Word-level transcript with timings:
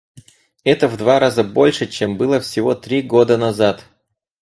Это 0.63 0.87
в 0.87 0.97
два 0.97 1.19
раза 1.19 1.43
больше, 1.43 1.85
чем 1.85 2.17
было 2.17 2.39
всего 2.39 2.73
три 2.73 3.03
года 3.03 3.37
назад. 3.37 3.85